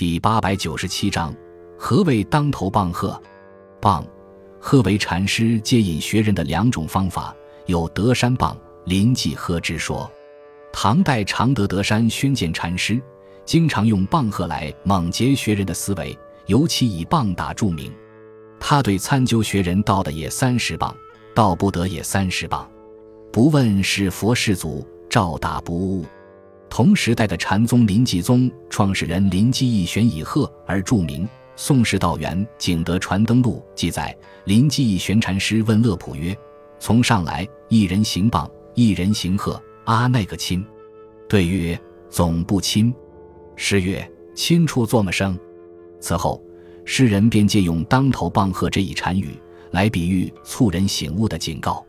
[0.00, 1.30] 第八百九十七章：
[1.76, 3.20] 何谓当头棒喝？
[3.82, 4.02] 棒
[4.58, 10.10] 喝为禅师接引学人的两种方法，有德山棒、临济喝之说。
[10.72, 12.98] 唐代常德德山宣鉴禅师
[13.44, 17.92] 经常用棒喝来猛劫学人的思维，尤其以棒打著名。
[18.58, 20.96] 他对参究学人道的也三十棒，
[21.34, 22.66] 道不得也三十棒，
[23.30, 26.06] 不问是佛是祖，照打不误。
[26.80, 31.28] 同时代的禅宗临济宗创始人临济义玄以鹤而著名。
[31.54, 36.34] 宋时道元《景德传灯录》记载，临济义玄禅师问乐普曰
[36.80, 40.64] ：“从上来，一人行棒，一人行鹤，阿那个亲？”
[41.28, 41.78] 对曰
[42.08, 42.90] ：“总不亲。”
[43.56, 45.38] 诗曰：“亲处作么声？”
[46.00, 46.42] 此后，
[46.86, 49.38] 诗人便借用“当头棒喝”这一禅语
[49.72, 51.84] 来比喻促人醒悟的警告。